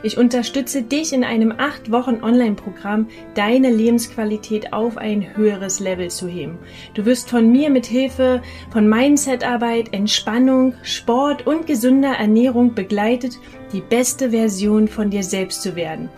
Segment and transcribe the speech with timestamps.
[0.06, 6.28] Ich unterstütze dich in einem acht Wochen Online-Programm, deine Lebensqualität auf ein höheres Level zu
[6.28, 6.60] heben.
[6.94, 13.40] Du wirst von mir mit Hilfe von Mindset-Arbeit, Entspannung, Sport und gesunder Ernährung begleitet,
[13.72, 16.10] die beste Version von dir selbst zu werden.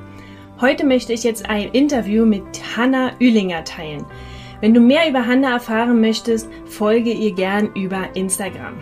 [0.60, 2.44] Heute möchte ich jetzt ein Interview mit
[2.76, 4.06] Hanna Ühlinger teilen.
[4.60, 8.80] Wenn du mehr über Hanna erfahren möchtest, folge ihr gern über Instagram.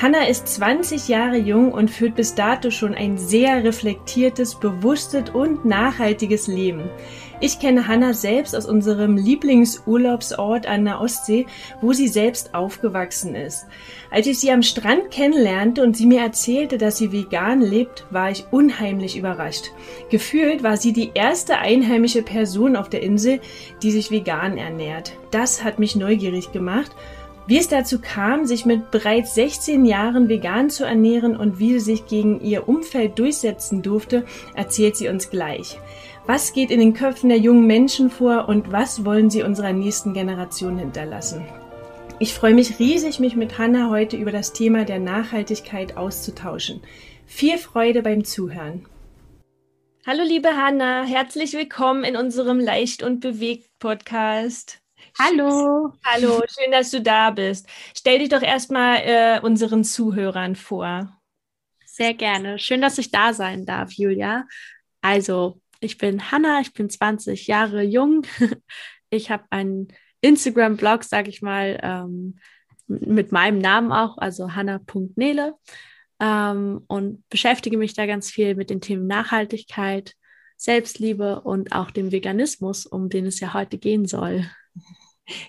[0.00, 5.64] Hanna ist 20 Jahre jung und führt bis dato schon ein sehr reflektiertes, bewusstes und
[5.64, 6.90] nachhaltiges Leben.
[7.38, 11.44] Ich kenne Hanna selbst aus unserem Lieblingsurlaubsort an der Ostsee,
[11.82, 13.66] wo sie selbst aufgewachsen ist.
[14.10, 18.30] Als ich sie am Strand kennenlernte und sie mir erzählte, dass sie vegan lebt, war
[18.30, 19.66] ich unheimlich überrascht.
[20.10, 23.40] Gefühlt war sie die erste einheimische Person auf der Insel,
[23.82, 25.12] die sich vegan ernährt.
[25.30, 26.92] Das hat mich neugierig gemacht
[27.48, 31.78] wie es dazu kam, sich mit bereits 16 Jahren vegan zu ernähren und wie sie
[31.78, 34.24] sich gegen ihr Umfeld durchsetzen durfte,
[34.56, 35.78] erzählt sie uns gleich.
[36.28, 40.12] Was geht in den Köpfen der jungen Menschen vor und was wollen sie unserer nächsten
[40.12, 41.46] Generation hinterlassen?
[42.18, 46.82] Ich freue mich riesig, mich mit Hanna heute über das Thema der Nachhaltigkeit auszutauschen.
[47.26, 48.86] Viel Freude beim Zuhören.
[50.04, 54.80] Hallo liebe Hanna, herzlich willkommen in unserem Leicht und Bewegt Podcast.
[55.20, 55.92] Hallo.
[56.04, 57.68] Hallo, schön, dass du da bist.
[57.96, 61.16] Stell dich doch erstmal äh, unseren Zuhörern vor.
[61.84, 62.58] Sehr gerne.
[62.58, 64.44] Schön, dass ich da sein darf, Julia.
[65.02, 68.26] Also, ich bin Hanna, ich bin 20 Jahre jung.
[69.08, 69.86] Ich habe einen
[70.20, 72.40] Instagram-Blog, sage ich mal, ähm,
[72.88, 75.54] mit meinem Namen auch, also hanna.nele.
[76.18, 80.14] Ähm, und beschäftige mich da ganz viel mit den Themen Nachhaltigkeit,
[80.56, 84.50] Selbstliebe und auch dem Veganismus, um den es ja heute gehen soll.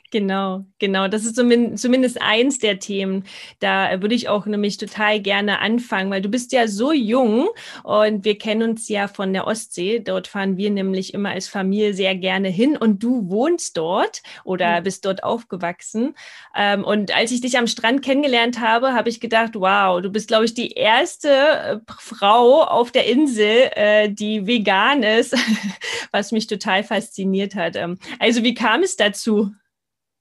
[0.09, 1.07] Genau, genau.
[1.07, 3.25] Das ist zumindest eins der Themen.
[3.59, 7.49] Da würde ich auch nämlich total gerne anfangen, weil du bist ja so jung
[7.83, 9.99] und wir kennen uns ja von der Ostsee.
[9.99, 14.81] Dort fahren wir nämlich immer als Familie sehr gerne hin und du wohnst dort oder
[14.81, 16.15] bist dort aufgewachsen.
[16.55, 20.27] Ähm, und als ich dich am Strand kennengelernt habe, habe ich gedacht, wow, du bist,
[20.27, 25.35] glaube ich, die erste äh, Frau auf der Insel, äh, die vegan ist,
[26.11, 27.75] was mich total fasziniert hat.
[27.75, 29.51] Ähm, also wie kam es dazu?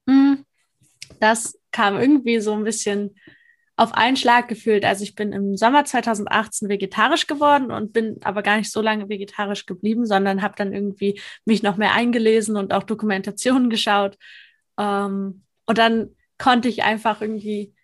[0.08, 0.44] Hm,
[1.20, 3.16] das kam irgendwie so ein bisschen
[3.76, 4.84] auf einen Schlag gefühlt.
[4.84, 9.08] Also ich bin im Sommer 2018 vegetarisch geworden und bin aber gar nicht so lange
[9.08, 14.16] vegetarisch geblieben, sondern habe dann irgendwie mich noch mehr eingelesen und auch Dokumentationen geschaut.
[14.78, 17.74] Ähm, und dann konnte ich einfach irgendwie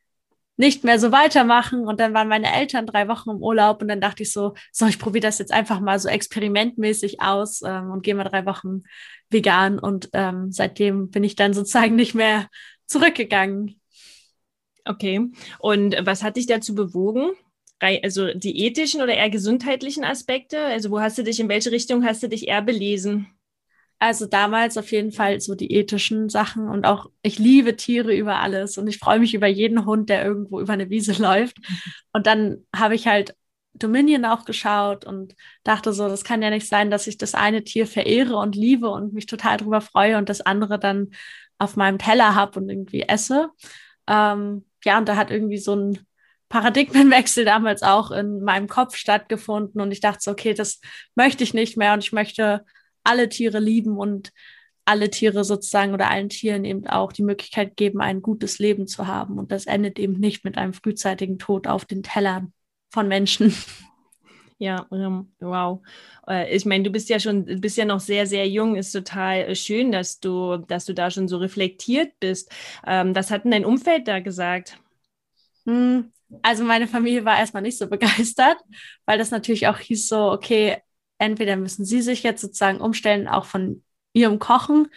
[0.63, 1.89] nicht mehr so weitermachen.
[1.89, 4.87] Und dann waren meine Eltern drei Wochen im Urlaub und dann dachte ich so, so,
[4.87, 8.85] ich probiere das jetzt einfach mal so experimentmäßig aus ähm, und gehe mal drei Wochen
[9.29, 9.81] vegan.
[9.81, 12.49] Und ähm, seitdem bin ich dann sozusagen nicht mehr
[12.87, 13.81] zurückgegangen.
[14.85, 15.33] Okay.
[15.59, 17.33] Und was hat dich dazu bewogen?
[17.81, 20.65] Also die ethischen oder eher gesundheitlichen Aspekte?
[20.65, 23.27] Also wo hast du dich, in welche Richtung hast du dich eher belesen?
[24.03, 28.41] Also damals auf jeden Fall so die ethischen Sachen und auch ich liebe Tiere über
[28.41, 31.59] alles und ich freue mich über jeden Hund, der irgendwo über eine Wiese läuft.
[32.13, 33.37] Und dann habe ich halt
[33.75, 37.63] Dominion auch geschaut und dachte so, das kann ja nicht sein, dass ich das eine
[37.63, 41.13] Tier verehre und liebe und mich total darüber freue und das andere dann
[41.59, 43.51] auf meinem Teller habe und irgendwie esse.
[44.09, 45.99] Ähm, ja, und da hat irgendwie so ein
[46.49, 50.81] Paradigmenwechsel damals auch in meinem Kopf stattgefunden und ich dachte so, okay, das
[51.15, 52.65] möchte ich nicht mehr und ich möchte
[53.05, 54.33] alle Tiere lieben und
[54.85, 59.07] alle Tiere sozusagen oder allen Tieren eben auch die Möglichkeit geben, ein gutes Leben zu
[59.07, 59.39] haben.
[59.39, 62.53] Und das endet eben nicht mit einem frühzeitigen Tod auf den Tellern
[62.91, 63.55] von Menschen.
[64.59, 65.81] Ja, ähm, wow.
[66.29, 68.77] Äh, ich meine, du bist ja schon, bist ja noch sehr, sehr jung.
[68.77, 72.49] Ist total äh, schön, dass du, dass du da schon so reflektiert bist.
[72.87, 74.79] Ähm, was hat denn dein Umfeld da gesagt?
[75.67, 76.13] Hm,
[76.43, 78.59] also meine Familie war erstmal nicht so begeistert,
[79.05, 80.77] weil das natürlich auch hieß so, okay,
[81.23, 84.89] entweder müssen sie sich jetzt sozusagen umstellen, auch von ihrem Kochen,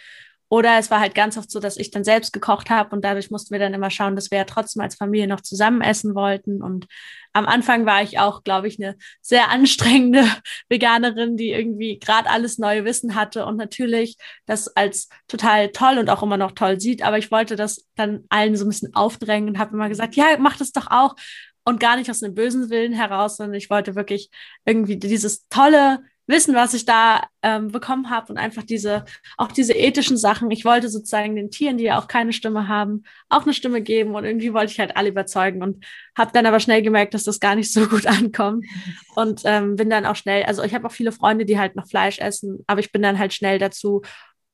[0.48, 3.32] Oder es war halt ganz oft so, dass ich dann selbst gekocht habe und dadurch
[3.32, 6.62] mussten wir dann immer schauen, dass wir ja trotzdem als Familie noch zusammen essen wollten.
[6.62, 6.86] Und
[7.32, 10.24] am Anfang war ich auch, glaube ich, eine sehr anstrengende
[10.68, 16.10] Veganerin, die irgendwie gerade alles neue Wissen hatte und natürlich das als total toll und
[16.10, 17.02] auch immer noch toll sieht.
[17.02, 20.36] Aber ich wollte das dann allen so ein bisschen aufdrängen und habe immer gesagt, ja,
[20.38, 21.16] mach das doch auch.
[21.64, 24.30] Und gar nicht aus einem bösen Willen heraus, sondern ich wollte wirklich
[24.64, 29.04] irgendwie dieses tolle Wissen, was ich da ähm, bekommen habe und einfach diese,
[29.36, 30.50] auch diese ethischen Sachen.
[30.50, 34.14] Ich wollte sozusagen den Tieren, die ja auch keine Stimme haben, auch eine Stimme geben
[34.14, 35.84] und irgendwie wollte ich halt alle überzeugen und
[36.16, 38.66] habe dann aber schnell gemerkt, dass das gar nicht so gut ankommt
[39.14, 41.88] und ähm, bin dann auch schnell, also ich habe auch viele Freunde, die halt noch
[41.88, 44.02] Fleisch essen, aber ich bin dann halt schnell dazu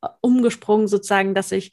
[0.02, 1.72] äh, umgesprungen sozusagen, dass ich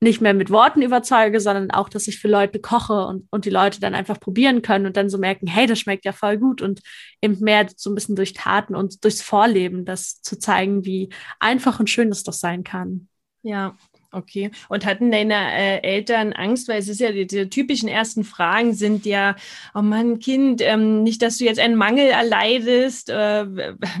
[0.00, 3.50] nicht mehr mit Worten überzeuge, sondern auch, dass ich für Leute koche und, und die
[3.50, 6.60] Leute dann einfach probieren können und dann so merken, hey, das schmeckt ja voll gut
[6.60, 6.80] und
[7.22, 11.08] eben mehr so ein bisschen durch Taten und durchs Vorleben, das zu zeigen, wie
[11.40, 13.08] einfach und schön das doch sein kann.
[13.42, 13.76] Ja,
[14.12, 14.50] Okay.
[14.70, 18.72] Und hatten deine äh, Eltern Angst, weil es ist ja die, die, typischen ersten Fragen
[18.72, 19.36] sind ja,
[19.74, 23.10] oh Mann, Kind, ähm, nicht, dass du jetzt einen Mangel erleidest.
[23.10, 23.46] Äh,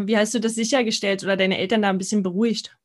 [0.00, 2.78] wie hast du das sichergestellt oder deine Eltern da ein bisschen beruhigt?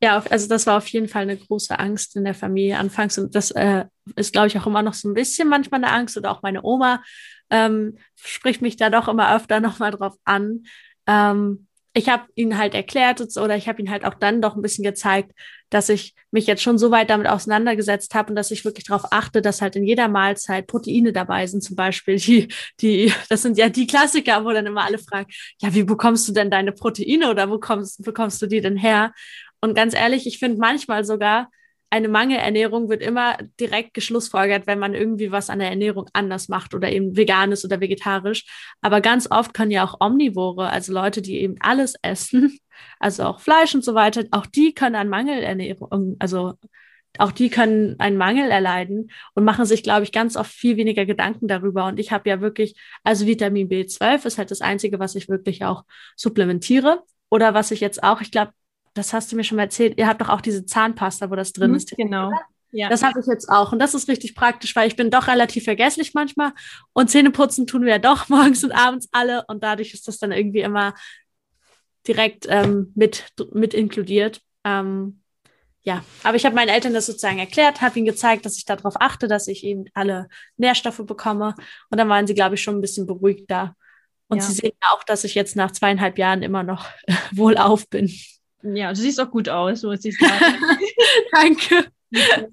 [0.00, 3.34] Ja, also das war auf jeden Fall eine große Angst in der Familie anfangs und
[3.34, 3.84] das äh,
[4.14, 6.62] ist, glaube ich, auch immer noch so ein bisschen manchmal eine Angst oder auch meine
[6.62, 7.02] Oma
[7.50, 10.64] ähm, spricht mich da doch immer öfter nochmal drauf an.
[11.06, 14.62] Ähm, ich habe ihnen halt erklärt oder ich habe ihnen halt auch dann doch ein
[14.62, 15.32] bisschen gezeigt,
[15.70, 19.10] dass ich mich jetzt schon so weit damit auseinandergesetzt habe und dass ich wirklich darauf
[19.10, 22.16] achte, dass halt in jeder Mahlzeit Proteine dabei sind, zum Beispiel.
[22.16, 22.48] Die,
[22.80, 25.26] die, das sind ja die Klassiker, wo dann immer alle fragen,
[25.60, 29.12] ja, wie bekommst du denn deine Proteine oder wo kommst, bekommst du die denn her?
[29.60, 31.50] Und ganz ehrlich, ich finde manchmal sogar,
[31.90, 36.74] eine Mangelernährung wird immer direkt geschlussfolgert, wenn man irgendwie was an der Ernährung anders macht
[36.74, 38.44] oder eben vegan ist oder vegetarisch.
[38.82, 42.58] Aber ganz oft können ja auch Omnivore, also Leute, die eben alles essen,
[43.00, 46.54] also auch Fleisch und so weiter, auch die können an Mangelernährung, also
[47.18, 51.06] auch die können einen Mangel erleiden und machen sich, glaube ich, ganz oft viel weniger
[51.06, 51.86] Gedanken darüber.
[51.86, 55.64] Und ich habe ja wirklich, also Vitamin B12 ist halt das Einzige, was ich wirklich
[55.64, 55.84] auch
[56.16, 57.02] supplementiere.
[57.30, 58.52] Oder was ich jetzt auch, ich glaube,
[58.98, 61.52] das hast du mir schon mal erzählt, ihr habt doch auch diese Zahnpasta, wo das
[61.52, 61.96] drin mhm, ist.
[61.96, 62.30] Genau.
[62.70, 62.90] Ja.
[62.90, 63.72] Das habe ich jetzt auch.
[63.72, 66.52] Und das ist richtig praktisch, weil ich bin doch relativ vergesslich manchmal.
[66.92, 69.44] Und Zähneputzen tun wir ja doch morgens und abends alle.
[69.48, 70.94] Und dadurch ist das dann irgendwie immer
[72.06, 74.40] direkt ähm, mit, mit inkludiert.
[74.64, 75.22] Ähm,
[75.82, 79.00] ja, aber ich habe meinen Eltern das sozusagen erklärt, habe ihnen gezeigt, dass ich darauf
[79.00, 81.54] achte, dass ich eben alle Nährstoffe bekomme.
[81.88, 83.74] Und dann waren sie, glaube ich, schon ein bisschen beruhigter.
[84.28, 84.42] Und ja.
[84.42, 86.86] sie sehen auch, dass ich jetzt nach zweieinhalb Jahren immer noch
[87.32, 88.12] wohlauf bin.
[88.62, 90.56] Ja, du siehst auch gut aus, muss ich sagen.
[91.32, 91.90] Danke.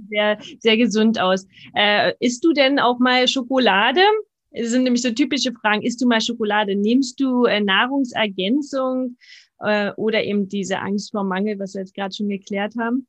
[0.10, 1.48] Sehr, sehr gesund aus.
[1.74, 4.02] Äh, isst du denn auch mal Schokolade?
[4.52, 5.82] Das sind nämlich so typische Fragen.
[5.82, 6.76] Isst du mal Schokolade?
[6.76, 9.18] Nimmst du äh, Nahrungsergänzung
[9.60, 13.08] äh, oder eben diese Angst vor Mangel, was wir jetzt gerade schon geklärt haben?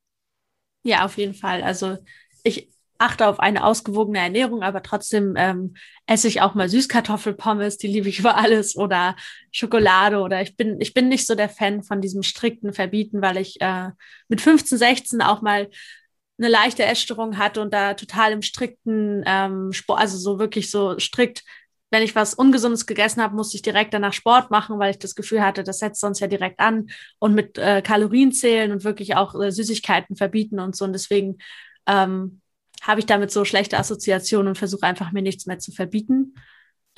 [0.84, 1.62] Ja, auf jeden Fall.
[1.62, 1.98] Also
[2.44, 5.74] ich achte auf eine ausgewogene Ernährung, aber trotzdem ähm,
[6.06, 9.16] esse ich auch mal Süßkartoffelpommes, die liebe ich über alles oder
[9.52, 13.36] Schokolade oder ich bin ich bin nicht so der Fan von diesem strikten Verbieten, weil
[13.38, 13.90] ich äh,
[14.28, 15.68] mit 15, 16 auch mal
[16.38, 20.98] eine leichte Essstörung hatte und da total im strikten ähm, Sport, also so wirklich so
[20.98, 21.42] strikt,
[21.90, 25.14] wenn ich was Ungesundes gegessen habe, musste ich direkt danach Sport machen, weil ich das
[25.14, 26.88] Gefühl hatte, das setzt sonst ja direkt an
[27.18, 30.84] und mit äh, Kalorien zählen und wirklich auch äh, Süßigkeiten verbieten und so.
[30.84, 31.38] Und deswegen
[31.86, 32.40] ähm,
[32.82, 36.34] habe ich damit so schlechte Assoziationen und versuche einfach mir nichts mehr zu verbieten.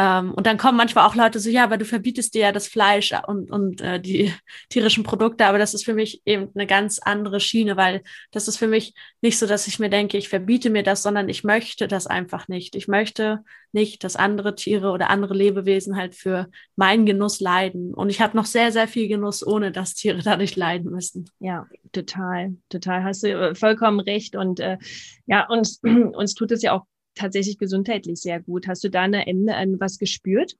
[0.00, 2.68] Ähm, und dann kommen manchmal auch Leute so, ja, aber du verbietest dir ja das
[2.68, 4.32] Fleisch und, und äh, die
[4.68, 8.58] tierischen Produkte, aber das ist für mich eben eine ganz andere Schiene, weil das ist
[8.58, 11.88] für mich nicht so, dass ich mir denke, ich verbiete mir das, sondern ich möchte
[11.88, 12.76] das einfach nicht.
[12.76, 17.92] Ich möchte nicht, dass andere Tiere oder andere Lebewesen halt für meinen Genuss leiden.
[17.92, 21.28] Und ich habe noch sehr, sehr viel Genuss, ohne dass Tiere dadurch leiden müssen.
[21.40, 23.02] Ja, total, total.
[23.02, 24.36] Hast du äh, vollkommen recht.
[24.36, 24.78] Und äh,
[25.26, 26.86] ja, uns, uns tut es ja auch
[27.18, 28.66] tatsächlich gesundheitlich sehr gut.
[28.68, 30.56] Hast du da eine Ende, was gespürt?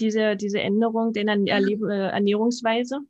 [0.00, 3.00] Diese, diese Änderung der Ernährungsweise?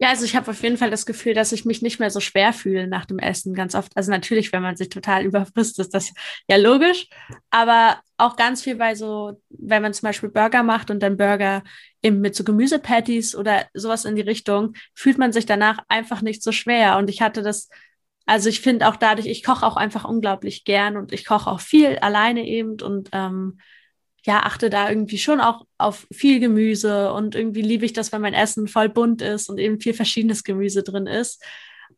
[0.00, 2.20] Ja, also ich habe auf jeden Fall das Gefühl, dass ich mich nicht mehr so
[2.20, 3.52] schwer fühle nach dem Essen.
[3.52, 6.12] Ganz oft, also natürlich, wenn man sich total überfrisst, ist das
[6.48, 7.08] ja logisch.
[7.50, 11.64] Aber auch ganz viel bei so, wenn man zum Beispiel Burger macht und dann Burger
[12.00, 16.44] eben mit so Gemüsepatties oder sowas in die Richtung, fühlt man sich danach einfach nicht
[16.44, 16.96] so schwer.
[16.96, 17.68] Und ich hatte das
[18.28, 21.60] also ich finde auch dadurch, ich koche auch einfach unglaublich gern und ich koche auch
[21.60, 23.58] viel alleine eben und ähm,
[24.22, 28.20] ja, achte da irgendwie schon auch auf viel Gemüse und irgendwie liebe ich das, wenn
[28.20, 31.42] mein Essen voll bunt ist und eben viel verschiedenes Gemüse drin ist.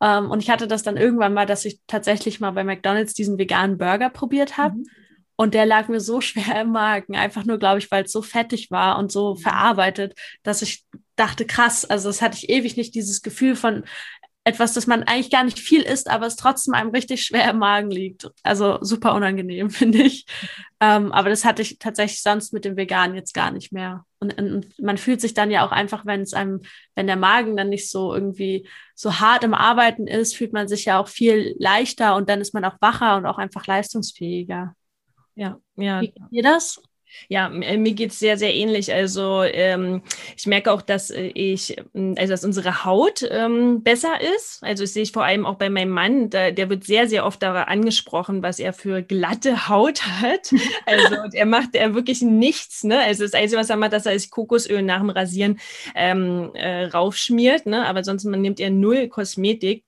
[0.00, 3.36] Ähm, und ich hatte das dann irgendwann mal, dass ich tatsächlich mal bei McDonald's diesen
[3.36, 4.76] veganen Burger probiert habe.
[4.76, 4.86] Mhm.
[5.34, 8.22] Und der lag mir so schwer im Magen, einfach nur, glaube ich, weil es so
[8.22, 9.38] fettig war und so mhm.
[9.38, 10.84] verarbeitet, dass ich
[11.16, 13.82] dachte, krass, also das hatte ich ewig nicht, dieses Gefühl von,
[14.50, 17.58] etwas, das man eigentlich gar nicht viel isst, aber es trotzdem einem richtig schwer im
[17.58, 18.30] Magen liegt.
[18.42, 20.26] Also super unangenehm, finde ich.
[20.80, 24.04] Ähm, aber das hatte ich tatsächlich sonst mit dem Vegan jetzt gar nicht mehr.
[24.18, 26.60] Und, und man fühlt sich dann ja auch einfach, wenn es einem,
[26.94, 30.84] wenn der Magen dann nicht so irgendwie so hart im Arbeiten ist, fühlt man sich
[30.84, 34.74] ja auch viel leichter und dann ist man auch wacher und auch einfach leistungsfähiger.
[35.34, 36.00] Ja, ja.
[36.00, 36.82] Wie geht dir das?
[37.28, 38.92] Ja, äh, mir geht es sehr, sehr ähnlich.
[38.92, 40.02] Also ähm,
[40.36, 44.62] ich merke auch, dass äh, ich, also dass unsere Haut ähm, besser ist.
[44.62, 47.26] Also das sehe ich vor allem auch bei meinem Mann, da, der wird sehr, sehr
[47.26, 50.52] oft darauf angesprochen, was er für glatte Haut hat.
[50.86, 52.84] Also er macht er wirklich nichts.
[52.84, 53.00] Ne?
[53.00, 55.60] Also das Einzige, was er macht, dass er sich Kokosöl nach dem Rasieren
[55.94, 57.66] ähm, äh, raufschmiert.
[57.66, 57.86] Ne?
[57.86, 59.84] Aber sonst man nimmt er null Kosmetik.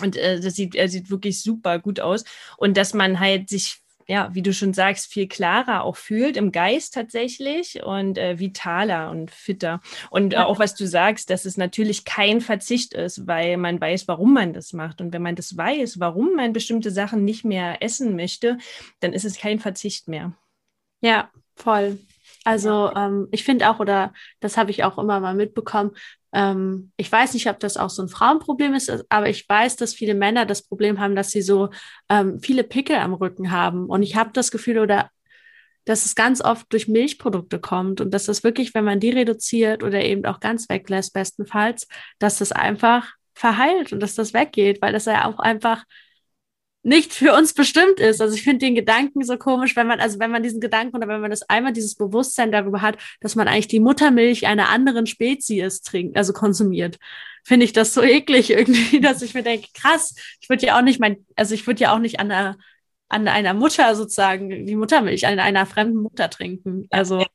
[0.00, 2.24] Und äh, das sieht, er sieht wirklich super gut aus.
[2.56, 6.50] Und dass man halt sich ja, wie du schon sagst, viel klarer auch fühlt im
[6.50, 9.80] Geist tatsächlich und äh, vitaler und fitter.
[10.10, 10.46] Und ja.
[10.46, 14.54] auch was du sagst, dass es natürlich kein Verzicht ist, weil man weiß, warum man
[14.54, 15.02] das macht.
[15.02, 18.56] Und wenn man das weiß, warum man bestimmte Sachen nicht mehr essen möchte,
[19.00, 20.32] dann ist es kein Verzicht mehr.
[21.02, 21.98] Ja, voll.
[22.44, 25.90] Also ähm, ich finde auch, oder das habe ich auch immer mal mitbekommen,
[26.32, 29.94] ähm, ich weiß nicht, ob das auch so ein Frauenproblem ist, aber ich weiß, dass
[29.94, 31.70] viele Männer das Problem haben, dass sie so
[32.08, 33.86] ähm, viele Pickel am Rücken haben.
[33.86, 35.10] Und ich habe das Gefühl, oder
[35.84, 39.82] dass es ganz oft durch Milchprodukte kommt und dass das wirklich, wenn man die reduziert
[39.82, 44.92] oder eben auch ganz weglässt, bestenfalls, dass das einfach verheilt und dass das weggeht, weil
[44.92, 45.84] das ja auch einfach
[46.88, 48.20] nicht für uns bestimmt ist.
[48.20, 51.06] Also ich finde den Gedanken so komisch, wenn man, also wenn man diesen Gedanken oder
[51.06, 55.06] wenn man das einmal dieses Bewusstsein darüber hat, dass man eigentlich die Muttermilch einer anderen
[55.06, 56.98] Spezies trinkt, also konsumiert,
[57.44, 60.82] finde ich das so eklig irgendwie, dass ich mir denke, krass, ich würde ja auch
[60.82, 62.56] nicht mein, also ich würde ja auch nicht an einer,
[63.08, 66.86] an einer Mutter sozusagen die Muttermilch an einer fremden Mutter trinken.
[66.90, 67.26] Also ja,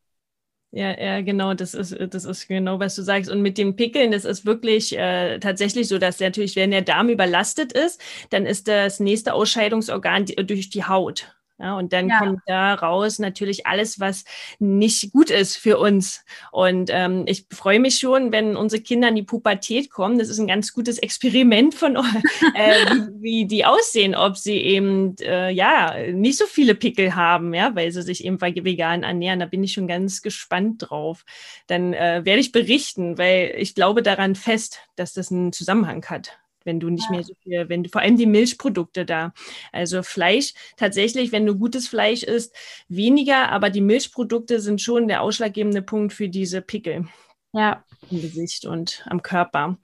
[0.95, 3.29] ja, genau, das ist, das ist genau, was du sagst.
[3.29, 7.09] Und mit den Pickeln, das ist wirklich äh, tatsächlich so, dass natürlich, wenn der Darm
[7.09, 8.01] überlastet ist,
[8.31, 11.35] dann ist das nächste Ausscheidungsorgan durch die Haut.
[11.59, 12.17] Ja, und dann ja.
[12.19, 14.25] kommt da raus natürlich alles, was
[14.57, 16.25] nicht gut ist für uns.
[16.51, 20.17] Und ähm, ich freue mich schon, wenn unsere Kinder in die Pubertät kommen.
[20.17, 21.95] Das ist ein ganz gutes Experiment von
[22.55, 22.85] äh,
[23.19, 27.75] wie, wie, die aussehen, ob sie eben äh, ja nicht so viele Pickel haben, ja,
[27.75, 29.39] weil sie sich eben vegan ernähren.
[29.39, 31.23] Da bin ich schon ganz gespannt drauf.
[31.67, 36.39] Dann äh, werde ich berichten, weil ich glaube daran fest, dass das einen Zusammenhang hat
[36.65, 37.11] wenn du nicht ja.
[37.11, 39.33] mehr so viel, wenn du vor allem die Milchprodukte da.
[39.71, 42.55] Also Fleisch, tatsächlich, wenn du gutes Fleisch isst,
[42.87, 47.07] weniger, aber die Milchprodukte sind schon der ausschlaggebende Punkt für diese Pickel.
[47.53, 47.83] Ja.
[48.09, 49.77] Im Gesicht und am Körper.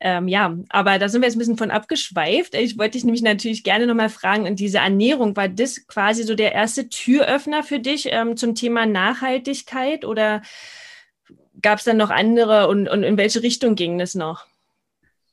[0.00, 2.54] Ähm, ja, aber da sind wir jetzt ein bisschen von abgeschweift.
[2.54, 6.34] Ich wollte dich nämlich natürlich gerne nochmal fragen, und diese Ernährung, war das quasi so
[6.34, 10.42] der erste Türöffner für dich ähm, zum Thema Nachhaltigkeit oder
[11.60, 14.46] gab es dann noch andere und, und in welche Richtung ging das noch?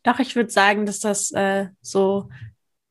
[0.09, 2.29] Doch, ich würde sagen, dass das äh, so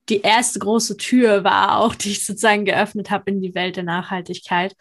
[0.09, 3.83] die erste große Tür war, auch die ich sozusagen geöffnet habe in die Welt der
[3.83, 4.77] Nachhaltigkeit.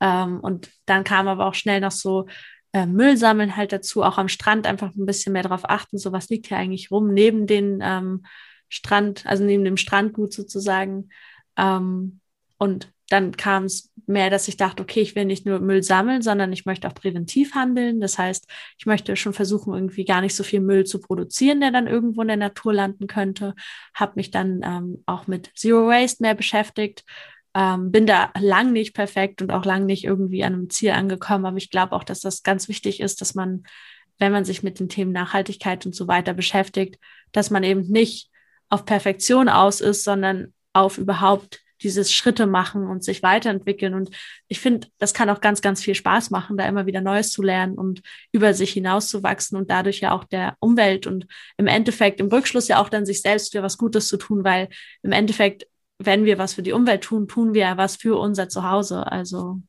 [0.00, 2.28] Ähm, und dann kam aber auch schnell noch so
[2.72, 6.12] äh, Müll sammeln halt dazu, auch am Strand einfach ein bisschen mehr darauf achten, so
[6.12, 8.24] was liegt hier eigentlich rum, neben den ähm,
[8.70, 11.10] Strand, also neben dem Strandgut sozusagen.
[11.58, 12.20] Ähm,
[12.56, 16.22] und dann kam es mehr, dass ich dachte, okay, ich will nicht nur Müll sammeln,
[16.22, 18.00] sondern ich möchte auch präventiv handeln.
[18.00, 18.46] Das heißt,
[18.78, 22.22] ich möchte schon versuchen, irgendwie gar nicht so viel Müll zu produzieren, der dann irgendwo
[22.22, 23.54] in der Natur landen könnte.
[23.94, 27.04] Habe mich dann ähm, auch mit Zero Waste mehr beschäftigt.
[27.54, 31.44] Ähm, bin da lang nicht perfekt und auch lang nicht irgendwie an einem Ziel angekommen,
[31.44, 33.64] aber ich glaube auch, dass das ganz wichtig ist, dass man,
[34.18, 36.98] wenn man sich mit den Themen Nachhaltigkeit und so weiter beschäftigt,
[37.30, 38.30] dass man eben nicht
[38.70, 43.94] auf Perfektion aus ist, sondern auf überhaupt dieses Schritte machen und sich weiterentwickeln.
[43.94, 44.10] Und
[44.48, 47.42] ich finde, das kann auch ganz, ganz viel Spaß machen, da immer wieder Neues zu
[47.42, 52.28] lernen und über sich hinauszuwachsen und dadurch ja auch der Umwelt und im Endeffekt im
[52.28, 54.68] Rückschluss ja auch dann sich selbst für was Gutes zu tun, weil
[55.02, 55.66] im Endeffekt,
[55.98, 59.10] wenn wir was für die Umwelt tun, tun wir ja was für unser Zuhause.
[59.10, 59.60] Also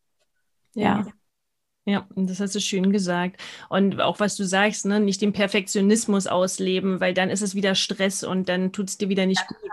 [0.74, 1.06] ja.
[1.86, 3.42] Ja, das hast du schön gesagt.
[3.68, 7.76] Und auch was du sagst, ne, nicht den Perfektionismus ausleben, weil dann ist es wieder
[7.76, 9.70] Stress und dann tut es dir wieder nicht ja, gut.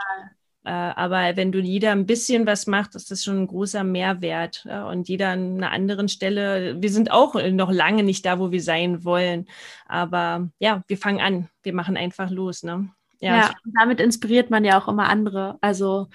[0.64, 4.66] Äh, aber wenn du jeder ein bisschen was macht, ist das schon ein großer Mehrwert.
[4.88, 8.62] Und jeder an einer anderen Stelle, wir sind auch noch lange nicht da, wo wir
[8.62, 9.46] sein wollen.
[9.86, 11.48] Aber ja, wir fangen an.
[11.62, 12.62] Wir machen einfach los.
[12.62, 12.90] Ne?
[13.20, 15.58] Ja, ja damit inspiriert man ja auch immer andere.
[15.60, 16.08] Also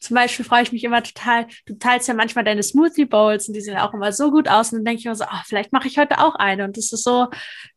[0.00, 3.54] zum Beispiel freue ich mich immer total, du teilst ja manchmal deine Smoothie Bowls und
[3.54, 4.72] die sehen auch immer so gut aus.
[4.72, 6.64] Und dann denke ich immer so, oh, vielleicht mache ich heute auch eine.
[6.64, 7.28] Und das ist so,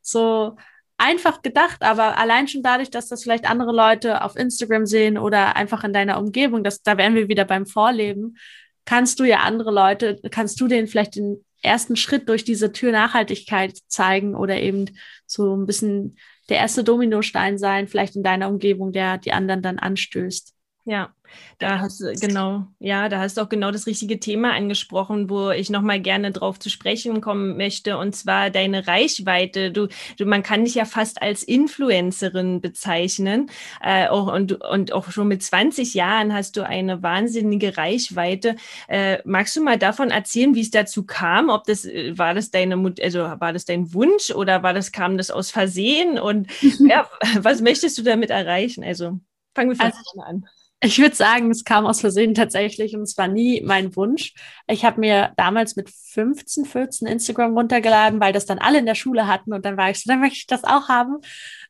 [0.01, 0.55] so
[1.03, 5.55] einfach gedacht, aber allein schon dadurch, dass das vielleicht andere Leute auf Instagram sehen oder
[5.57, 8.37] einfach in deiner Umgebung, das, da wären wir wieder beim Vorleben,
[8.85, 12.91] kannst du ja andere Leute, kannst du denen vielleicht den ersten Schritt durch diese Tür
[12.91, 14.85] Nachhaltigkeit zeigen oder eben
[15.25, 16.17] so ein bisschen
[16.49, 20.52] der erste Dominostein sein, vielleicht in deiner Umgebung, der die anderen dann anstößt.
[20.85, 21.13] Ja,
[21.59, 25.49] da hast du genau, ja, da hast du auch genau das richtige Thema angesprochen, wo
[25.51, 29.71] ich nochmal gerne drauf zu sprechen kommen möchte, und zwar deine Reichweite.
[29.71, 29.87] Du,
[30.17, 33.49] du man kann dich ja fast als Influencerin bezeichnen.
[33.81, 38.57] Äh, auch, und, und auch schon mit 20 Jahren hast du eine wahnsinnige Reichweite.
[38.89, 41.47] Äh, magst du mal davon erzählen, wie es dazu kam?
[41.49, 45.17] Ob das äh, war das deine also war das dein Wunsch oder war das, kam
[45.17, 46.19] das aus Versehen?
[46.19, 47.09] Und ja,
[47.39, 48.83] was möchtest du damit erreichen?
[48.83, 49.19] Also
[49.55, 50.45] fangen wir von also, an.
[50.85, 54.33] Ich würde sagen, es kam aus Versehen tatsächlich und es war nie mein Wunsch.
[54.67, 58.95] Ich habe mir damals mit 15, 14 Instagram runtergeladen, weil das dann alle in der
[58.95, 61.19] Schule hatten und dann war ich so, dann möchte ich das auch haben.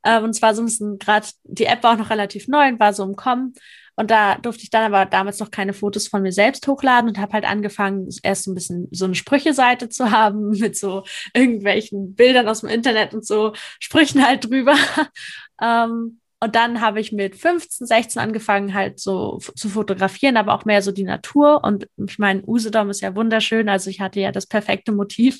[0.03, 2.79] Ähm, und zwar so ein bisschen gerade, die App war auch noch relativ neu und
[2.79, 3.53] war so im Kommen.
[3.95, 7.19] Und da durfte ich dann aber damals noch keine Fotos von mir selbst hochladen und
[7.19, 11.03] habe halt angefangen, erst so ein bisschen so eine Sprüche-Seite zu haben mit so
[11.35, 14.75] irgendwelchen Bildern aus dem Internet und so Sprüchen halt drüber.
[15.61, 20.65] ähm, und dann habe ich mit 15, 16 angefangen, halt so zu fotografieren, aber auch
[20.65, 21.63] mehr so die Natur.
[21.63, 23.69] Und ich meine, Usedom ist ja wunderschön.
[23.69, 25.39] Also ich hatte ja das perfekte Motiv.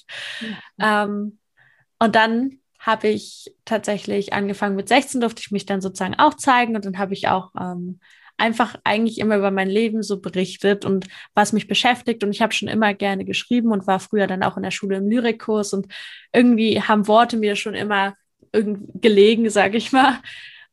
[0.80, 1.04] Ja.
[1.04, 1.40] Ähm,
[2.00, 6.74] und dann habe ich tatsächlich angefangen mit 16, durfte ich mich dann sozusagen auch zeigen.
[6.74, 8.00] Und dann habe ich auch ähm,
[8.38, 12.24] einfach eigentlich immer über mein Leben so berichtet und was mich beschäftigt.
[12.24, 14.96] Und ich habe schon immer gerne geschrieben und war früher dann auch in der Schule
[14.96, 15.74] im Lyrikkurs.
[15.74, 15.88] Und
[16.32, 18.16] irgendwie haben Worte mir schon immer
[18.54, 20.22] gelegen, sage ich mal.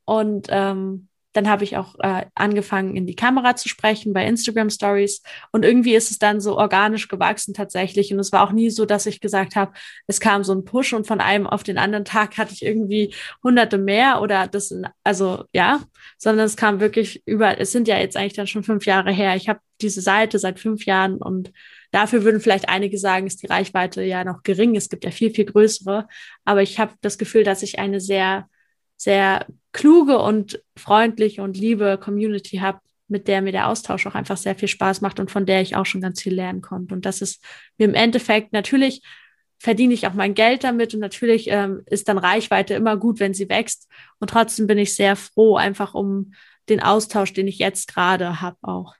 [0.04, 4.70] Und ähm, dann habe ich auch äh, angefangen, in die Kamera zu sprechen bei Instagram
[4.70, 5.22] Stories.
[5.52, 8.12] Und irgendwie ist es dann so organisch gewachsen tatsächlich.
[8.12, 9.72] Und es war auch nie so, dass ich gesagt habe,
[10.08, 13.14] es kam so ein Push und von einem auf den anderen Tag hatte ich irgendwie
[13.44, 15.80] hunderte mehr oder das, also ja,
[16.18, 19.36] sondern es kam wirklich über, es sind ja jetzt eigentlich dann schon fünf Jahre her.
[19.36, 21.52] Ich habe diese Seite seit fünf Jahren und
[21.92, 24.76] Dafür würden vielleicht einige sagen, ist die Reichweite ja noch gering.
[24.76, 26.06] Es gibt ja viel, viel größere.
[26.44, 28.48] Aber ich habe das Gefühl, dass ich eine sehr
[29.00, 34.36] sehr kluge und freundliche und liebe Community habe, mit der mir der Austausch auch einfach
[34.36, 36.94] sehr viel Spaß macht und von der ich auch schon ganz viel lernen konnte.
[36.94, 37.42] Und das ist
[37.78, 39.02] mir im Endeffekt natürlich
[39.58, 43.32] verdiene ich auch mein Geld damit und natürlich ähm, ist dann Reichweite immer gut, wenn
[43.32, 43.88] sie wächst.
[44.18, 46.34] Und trotzdem bin ich sehr froh, einfach um
[46.68, 48.94] den Austausch, den ich jetzt gerade habe, auch.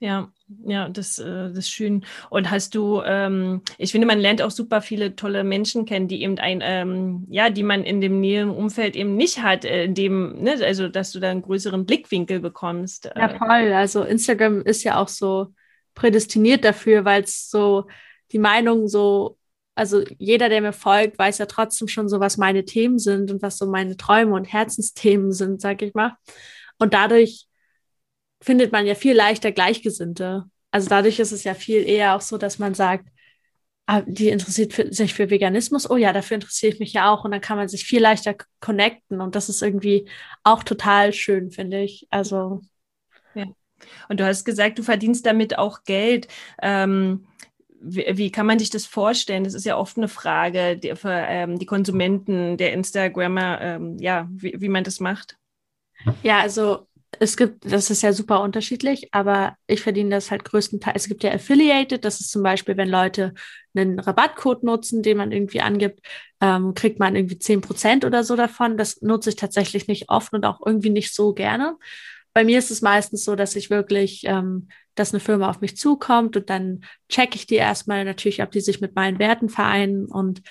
[0.00, 0.30] Ja,
[0.64, 2.04] ja, das, äh, das ist schön.
[2.30, 6.22] Und hast du, ähm, ich finde, man lernt auch super viele tolle Menschen kennen, die
[6.22, 9.94] eben ein, ähm, ja, die man in dem näheren Umfeld eben nicht hat, äh, in
[9.94, 13.06] dem, ne, also dass du da einen größeren Blickwinkel bekommst.
[13.06, 13.18] Äh.
[13.18, 13.72] Ja, voll.
[13.72, 15.48] Also Instagram ist ja auch so
[15.96, 17.88] prädestiniert dafür, weil es so
[18.30, 19.36] die Meinung so,
[19.74, 23.42] also jeder, der mir folgt, weiß ja trotzdem schon so, was meine Themen sind und
[23.42, 26.16] was so meine Träume und Herzensthemen sind, sag ich mal.
[26.78, 27.47] Und dadurch
[28.40, 30.44] findet man ja viel leichter Gleichgesinnte.
[30.70, 33.08] Also dadurch ist es ja viel eher auch so, dass man sagt,
[33.86, 37.24] ah, die interessiert für, sich für Veganismus, oh ja, dafür interessiere ich mich ja auch
[37.24, 40.08] und dann kann man sich viel leichter connecten und das ist irgendwie
[40.44, 42.06] auch total schön, finde ich.
[42.10, 42.60] Also
[43.34, 43.46] ja.
[44.08, 46.28] Und du hast gesagt, du verdienst damit auch Geld.
[46.60, 47.26] Ähm,
[47.80, 49.44] wie, wie, kann man sich das vorstellen?
[49.44, 54.28] Das ist ja oft eine Frage die, für ähm, die Konsumenten, der Instagrammer, ähm, ja,
[54.30, 55.38] wie, wie man das macht.
[56.22, 56.87] Ja, also
[57.20, 61.02] es gibt, das ist ja super unterschiedlich, aber ich verdiene das halt größtenteils.
[61.02, 63.34] Es gibt ja Affiliated, das ist zum Beispiel, wenn Leute
[63.74, 66.00] einen Rabattcode nutzen, den man irgendwie angibt,
[66.40, 68.76] ähm, kriegt man irgendwie zehn Prozent oder so davon.
[68.76, 71.76] Das nutze ich tatsächlich nicht oft und auch irgendwie nicht so gerne.
[72.34, 75.76] Bei mir ist es meistens so, dass ich wirklich, ähm, dass eine Firma auf mich
[75.76, 80.06] zukommt und dann checke ich die erstmal natürlich, ob die sich mit meinen Werten vereinen
[80.06, 80.42] und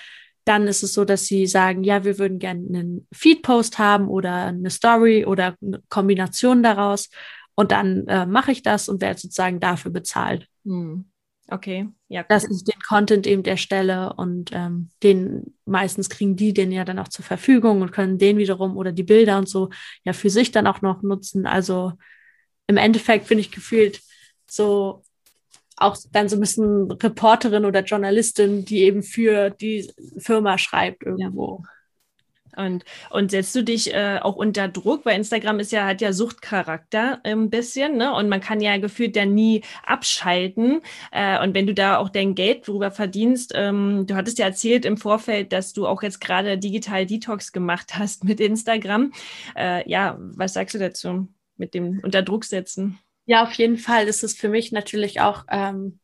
[0.47, 4.45] dann ist es so, dass sie sagen, ja, wir würden gerne einen Feed-Post haben oder
[4.45, 7.10] eine Story oder eine Kombination daraus.
[7.55, 10.47] Und dann äh, mache ich das und werde sozusagen dafür bezahlt.
[10.65, 11.05] Hm.
[11.49, 12.21] Okay, ja.
[12.21, 12.25] Cool.
[12.29, 16.99] Dass ich den Content eben erstelle und ähm, den meistens kriegen die den ja dann
[16.99, 19.69] auch zur Verfügung und können den wiederum oder die Bilder und so
[20.03, 21.45] ja für sich dann auch noch nutzen.
[21.45, 21.93] Also
[22.67, 24.01] im Endeffekt bin ich gefühlt
[24.45, 25.03] so
[25.77, 31.61] auch dann so ein bisschen Reporterin oder Journalistin, die eben für die Firma schreibt irgendwo.
[31.63, 31.69] Ja.
[32.57, 36.11] Und, und setzt du dich äh, auch unter Druck, weil Instagram ist ja, hat ja
[36.11, 38.11] Suchtcharakter ein bisschen, ne?
[38.15, 40.81] Und man kann ja gefühlt ja nie abschalten.
[41.11, 44.85] Äh, und wenn du da auch dein Geld drüber verdienst, ähm, du hattest ja erzählt
[44.85, 49.13] im Vorfeld, dass du auch jetzt gerade digital Detox gemacht hast mit Instagram.
[49.55, 52.97] Äh, ja, was sagst du dazu mit dem unter Druck setzen?
[53.27, 55.99] Ja, auf jeden Fall ist es für mich natürlich auch ähm,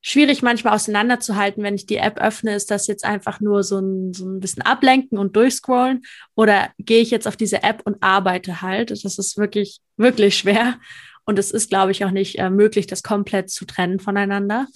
[0.00, 4.12] schwierig manchmal auseinanderzuhalten, wenn ich die App öffne, ist das jetzt einfach nur so ein,
[4.12, 6.02] so ein bisschen ablenken und durchscrollen
[6.36, 8.90] oder gehe ich jetzt auf diese App und arbeite halt.
[8.90, 10.78] Das ist wirklich, wirklich schwer
[11.24, 14.68] und es ist, glaube ich, auch nicht äh, möglich, das komplett zu trennen voneinander.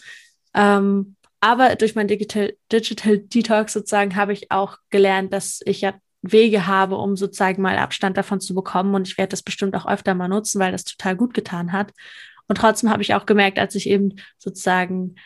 [0.55, 5.94] Ähm, aber durch mein Digital, Digital Detox sozusagen habe ich auch gelernt, dass ich ja
[6.22, 8.94] Wege habe, um sozusagen mal Abstand davon zu bekommen.
[8.94, 11.92] Und ich werde das bestimmt auch öfter mal nutzen, weil das total gut getan hat.
[12.46, 15.16] Und trotzdem habe ich auch gemerkt, als ich eben sozusagen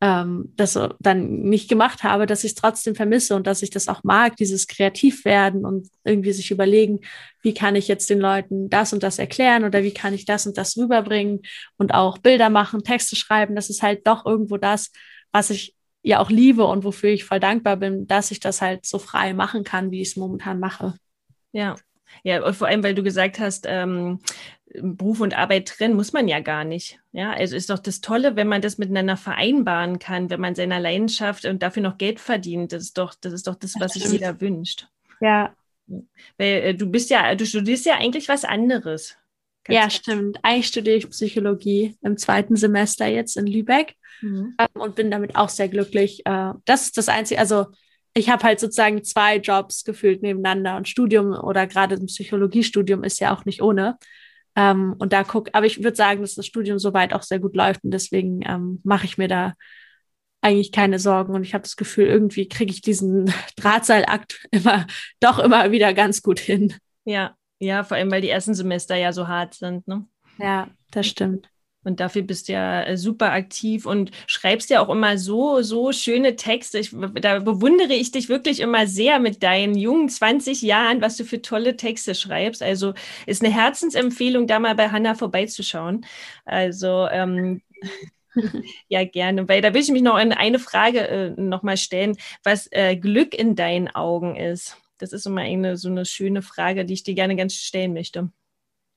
[0.00, 3.88] ähm, das dann nicht gemacht habe, dass ich es trotzdem vermisse und dass ich das
[3.88, 7.00] auch mag, dieses kreativ werden und irgendwie sich überlegen,
[7.42, 10.46] wie kann ich jetzt den Leuten das und das erklären oder wie kann ich das
[10.46, 11.40] und das rüberbringen
[11.78, 13.54] und auch Bilder machen, Texte schreiben.
[13.54, 14.90] Das ist halt doch irgendwo das,
[15.32, 15.73] was ich
[16.04, 19.32] ja auch liebe und wofür ich voll dankbar bin, dass ich das halt so frei
[19.32, 20.94] machen kann, wie ich es momentan mache.
[21.52, 21.76] Ja,
[22.22, 24.20] ja, vor allem, weil du gesagt hast, ähm,
[24.80, 27.00] Beruf und Arbeit trennen muss man ja gar nicht.
[27.12, 30.80] Ja, also ist doch das Tolle, wenn man das miteinander vereinbaren kann, wenn man seiner
[30.80, 32.72] Leidenschaft und dafür noch Geld verdient.
[32.72, 34.88] Das ist doch, das ist doch das, was sich jeder wünscht.
[35.20, 35.54] Ja.
[35.86, 39.16] Weil äh, du bist ja, du studierst ja eigentlich was anderes.
[39.64, 40.38] Kannst ja, stimmt.
[40.42, 44.54] Eigentlich studiere ich Psychologie im zweiten Semester jetzt in Lübeck mhm.
[44.58, 46.20] ähm, und bin damit auch sehr glücklich.
[46.26, 47.66] Äh, das ist das Einzige, also
[48.14, 53.20] ich habe halt sozusagen zwei Jobs gefühlt nebeneinander und Studium oder gerade ein Psychologiestudium ist
[53.20, 53.98] ja auch nicht ohne.
[54.56, 57.56] Ähm, und da guck, aber ich würde sagen, dass das Studium soweit auch sehr gut
[57.56, 59.54] läuft und deswegen ähm, mache ich mir da
[60.42, 64.86] eigentlich keine Sorgen und ich habe das Gefühl, irgendwie kriege ich diesen Drahtseilakt immer
[65.20, 66.74] doch immer wieder ganz gut hin.
[67.04, 70.06] Ja, ja, vor allem weil die ersten Semester ja so hart sind, ne?
[70.38, 71.48] Ja, das stimmt.
[71.84, 75.92] Und dafür bist du ja äh, super aktiv und schreibst ja auch immer so, so
[75.92, 76.78] schöne Texte.
[76.78, 81.24] Ich, da bewundere ich dich wirklich immer sehr mit deinen jungen 20 Jahren, was du
[81.24, 82.62] für tolle Texte schreibst.
[82.62, 82.94] Also
[83.26, 86.06] ist eine Herzensempfehlung, da mal bei Hanna vorbeizuschauen.
[86.46, 87.60] Also ähm,
[88.88, 89.46] ja, gerne.
[89.46, 93.56] Weil da will ich mich noch eine Frage äh, nochmal stellen, was äh, Glück in
[93.56, 94.78] deinen Augen ist.
[95.04, 98.32] Das ist immer eine so eine schöne Frage, die ich dir gerne ganz stellen möchte.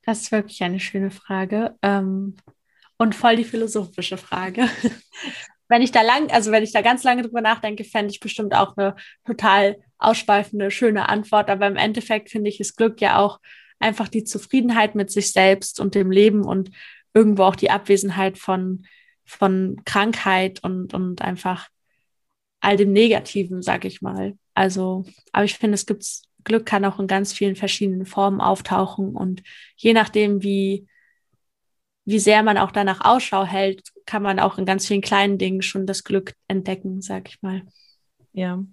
[0.03, 1.75] Das ist wirklich eine schöne Frage.
[1.81, 2.37] Ähm,
[2.97, 4.69] und voll die philosophische Frage.
[5.67, 8.55] wenn ich da lang, also wenn ich da ganz lange drüber nachdenke, fände ich bestimmt
[8.55, 11.49] auch eine total ausschweifende, schöne Antwort.
[11.49, 13.41] Aber im Endeffekt finde ich, ist Glück ja auch
[13.79, 16.71] einfach die Zufriedenheit mit sich selbst und dem Leben und
[17.13, 18.85] irgendwo auch die Abwesenheit von,
[19.25, 21.67] von Krankheit und, und einfach
[22.59, 24.37] all dem Negativen, sag ich mal.
[24.53, 26.05] Also, aber ich finde, es gibt
[26.43, 29.43] Glück kann auch in ganz vielen verschiedenen Formen auftauchen und
[29.75, 30.87] je nachdem, wie
[32.05, 35.61] wie sehr man auch danach Ausschau hält, kann man auch in ganz vielen kleinen Dingen
[35.61, 37.63] schon das Glück entdecken, sag ich mal.
[38.31, 38.63] Ja.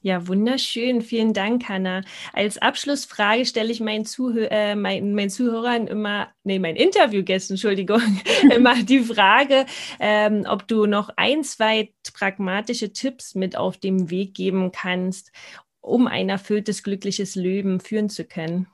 [0.00, 1.02] Ja, wunderschön.
[1.02, 2.02] Vielen Dank, Hanna.
[2.32, 8.00] Als Abschlussfrage stelle ich meinen, Zuhör äh, meinen, meinen Zuhörern immer, nee, meinen Interviewgästen, Entschuldigung,
[8.54, 9.66] immer die Frage,
[9.98, 15.32] ähm, ob du noch ein, zwei pragmatische Tipps mit auf dem Weg geben kannst,
[15.80, 18.68] um ein erfülltes, glückliches Leben führen zu können.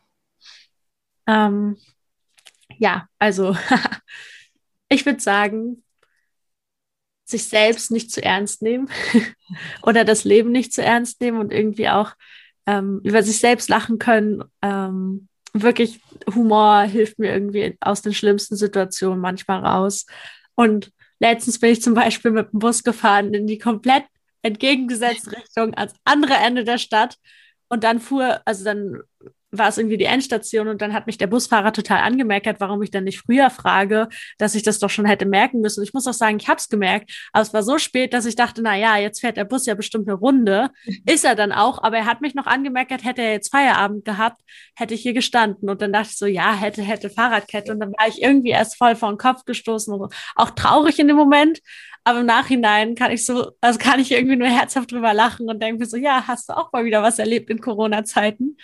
[1.26, 1.78] Ähm,
[2.76, 3.56] ja, also
[4.90, 5.82] ich würde sagen,
[7.35, 8.88] sich selbst nicht zu ernst nehmen
[9.83, 12.12] oder das Leben nicht zu ernst nehmen und irgendwie auch
[12.66, 14.44] ähm, über sich selbst lachen können.
[14.62, 16.01] Ähm, wirklich
[16.33, 20.07] Humor hilft mir irgendwie aus den schlimmsten Situationen manchmal raus.
[20.55, 24.05] Und letztens bin ich zum Beispiel mit dem Bus gefahren in die komplett
[24.42, 27.16] entgegengesetzte Richtung als andere Ende der Stadt.
[27.68, 29.01] Und dann fuhr, also dann
[29.58, 32.90] war es irgendwie die Endstation und dann hat mich der Busfahrer total angemerkt, warum ich
[32.90, 35.80] dann nicht früher frage, dass ich das doch schon hätte merken müssen.
[35.80, 38.26] Und ich muss auch sagen, ich habe es gemerkt, aber es war so spät, dass
[38.26, 40.70] ich dachte, na ja, jetzt fährt der Bus ja bestimmt eine Runde.
[41.06, 44.40] Ist er dann auch, aber er hat mich noch angemerkt, hätte er jetzt Feierabend gehabt,
[44.74, 45.68] hätte ich hier gestanden.
[45.68, 47.72] Und dann dachte ich so, ja, hätte, hätte Fahrradkette.
[47.72, 51.08] Und dann war ich irgendwie erst voll vor den Kopf gestoßen und auch traurig in
[51.08, 51.60] dem Moment.
[52.04, 55.62] Aber im Nachhinein kann ich so, also kann ich irgendwie nur herzhaft drüber lachen und
[55.62, 58.58] denke mir so, ja, hast du auch mal wieder was erlebt in Corona-Zeiten.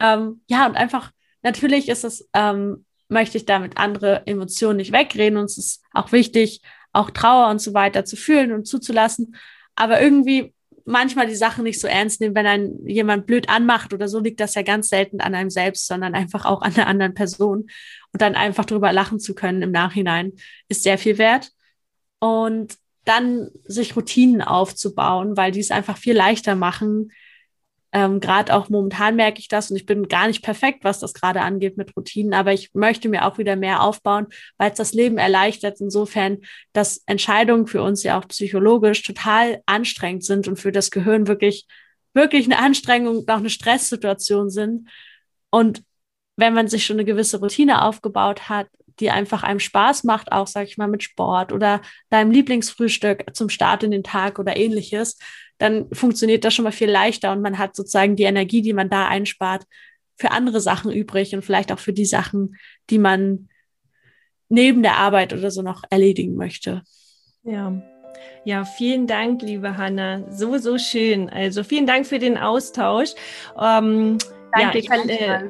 [0.00, 5.38] Ähm, ja, und einfach, natürlich ist es, ähm, möchte ich damit andere Emotionen nicht wegreden
[5.38, 6.60] und es ist auch wichtig,
[6.92, 9.36] auch Trauer und so weiter zu fühlen und zuzulassen.
[9.74, 10.54] Aber irgendwie
[10.86, 14.40] manchmal die Sachen nicht so ernst nehmen, wenn ein jemand blöd anmacht oder so, liegt
[14.40, 17.68] das ja ganz selten an einem selbst, sondern einfach auch an der anderen Person.
[18.12, 20.32] Und dann einfach drüber lachen zu können im Nachhinein
[20.68, 21.50] ist sehr viel wert.
[22.20, 27.10] Und dann sich Routinen aufzubauen, weil die es einfach viel leichter machen,
[27.96, 31.14] ähm, gerade auch momentan merke ich das und ich bin gar nicht perfekt, was das
[31.14, 34.26] gerade angeht mit Routinen, aber ich möchte mir auch wieder mehr aufbauen,
[34.58, 36.42] weil es das Leben erleichtert, insofern,
[36.74, 41.66] dass Entscheidungen für uns ja auch psychologisch total anstrengend sind und für das Gehirn wirklich,
[42.12, 44.90] wirklich eine Anstrengung, auch eine Stresssituation sind.
[45.48, 45.82] Und
[46.36, 48.66] wenn man sich schon eine gewisse Routine aufgebaut hat,
[49.00, 51.80] die einfach einem Spaß macht, auch, sag ich mal, mit Sport oder
[52.10, 55.16] deinem Lieblingsfrühstück zum Start in den Tag oder ähnliches,
[55.58, 58.90] dann funktioniert das schon mal viel leichter und man hat sozusagen die Energie, die man
[58.90, 59.64] da einspart,
[60.16, 62.56] für andere Sachen übrig und vielleicht auch für die Sachen,
[62.90, 63.48] die man
[64.48, 66.82] neben der Arbeit oder so noch erledigen möchte.
[67.42, 67.82] Ja.
[68.44, 70.30] Ja, vielen Dank, liebe Hanna.
[70.30, 71.28] So, so schön.
[71.28, 73.10] Also vielen Dank für den Austausch.
[73.60, 74.18] Ähm,
[74.58, 75.14] danke.
[75.18, 75.48] Ja, äh,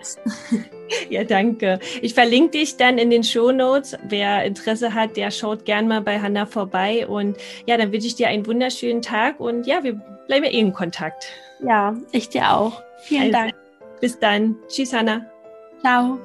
[1.14, 1.78] ja, danke.
[2.02, 3.96] Ich verlinke dich dann in den Show Notes.
[4.08, 7.06] Wer Interesse hat, der schaut gern mal bei Hanna vorbei.
[7.06, 9.94] Und ja, dann wünsche ich dir einen wunderschönen Tag und ja, wir
[10.26, 11.26] bleiben eh in Kontakt.
[11.60, 12.82] Ja, ich dir auch.
[13.02, 13.54] Vielen also, Dank.
[14.00, 14.56] Bis dann.
[14.68, 15.26] Tschüss, Hanna.
[15.80, 16.18] Ciao.